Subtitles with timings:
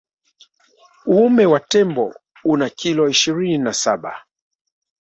[1.11, 2.13] Uume wa tembo
[2.43, 4.25] una kilo ishirini na saba